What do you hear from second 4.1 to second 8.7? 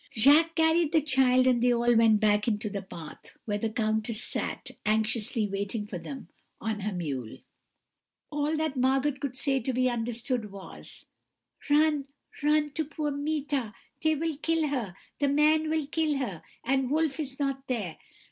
sat, anxiously waiting for them, on her mule. "All